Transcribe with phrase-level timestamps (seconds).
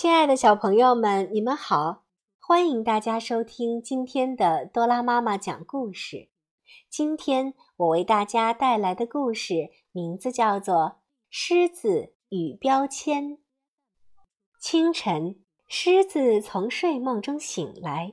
[0.00, 2.04] 亲爱的小朋友们，你们好！
[2.38, 6.28] 欢迎大家收听今天的多拉妈妈讲故事。
[6.88, 10.76] 今天我为大家带来的故事名字叫做
[11.28, 13.24] 《狮子与标签》。
[14.60, 18.12] 清晨，狮子从睡梦中醒来，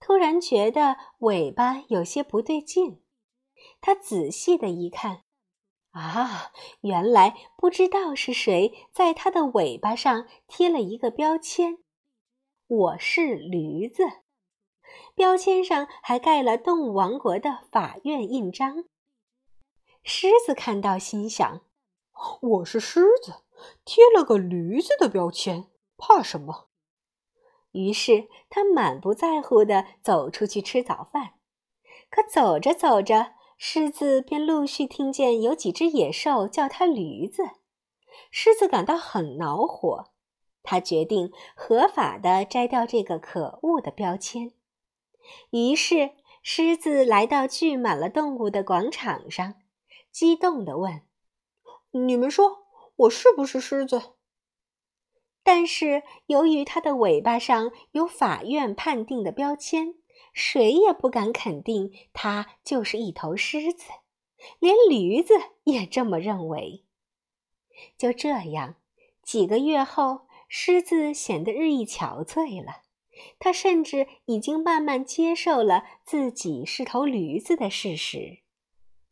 [0.00, 3.02] 突然觉得尾巴有些不对劲。
[3.82, 5.24] 他仔细的一看。
[5.92, 6.52] 啊，
[6.82, 11.78] 原来不知道是谁在它的尾巴上贴了一个标签
[12.68, 14.04] ，“我是驴子”。
[15.14, 18.84] 标签上还盖了动物王国的法院印章。
[20.02, 21.62] 狮子看到，心想
[22.40, 23.42] ：“我是狮子，
[23.84, 26.68] 贴了个驴子的标签，怕什么？”
[27.72, 31.34] 于是他满不在乎地走出去吃早饭。
[32.08, 37.42] 可走着走着，狮子便陆续听见有几只野兽叫它驴子，
[38.30, 40.06] 狮子感到很恼火，
[40.62, 44.52] 他决定合法的摘掉这个可恶的标签。
[45.50, 49.56] 于是，狮子来到聚满了动物的广场上，
[50.10, 51.02] 激动地问
[51.92, 52.64] ：“你们说
[52.96, 54.14] 我是不是狮子？”
[55.44, 59.96] 但是，由于它的尾巴上有法院判定的标签。
[60.32, 63.84] 谁也不敢肯定它就是一头狮子，
[64.58, 66.84] 连驴子也这么认为。
[67.96, 68.76] 就这样，
[69.22, 72.82] 几个月后，狮子显得日益憔悴了。
[73.38, 78.38] 它甚至已经慢慢接受了自己是头驴子的事实。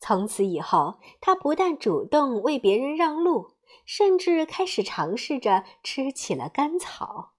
[0.00, 7.33] 从此以后，它不但主动为别人让路，甚至开始尝试着吃起了干草。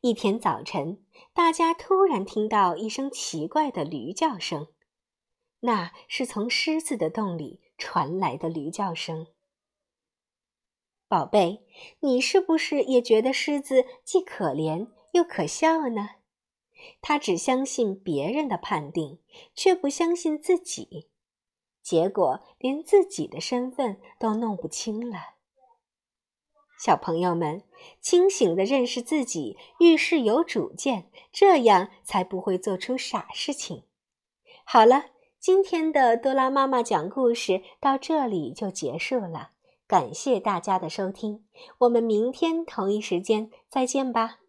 [0.00, 4.68] 一天早晨，大家突然听到一声奇怪的驴叫声，
[5.60, 9.26] 那是从狮子的洞里传来的驴叫声。
[11.08, 11.66] 宝贝，
[12.00, 16.10] 你是不是也觉得狮子既可怜又可笑呢？
[17.00, 19.20] 他只相信别人的判定，
[19.54, 21.08] 却不相信自己，
[21.82, 25.35] 结果连自己的身份都弄不清了。
[26.78, 27.62] 小朋友们，
[28.00, 33.84] 清醒地认识自己，遇事有主见，这样才不会做出傻事情。
[34.64, 35.06] 好了，
[35.38, 39.50] 今天的多拉妈妈讲故事到这里就结束了，
[39.86, 41.44] 感谢大家的收听，
[41.78, 44.40] 我们明天同一时间再见吧。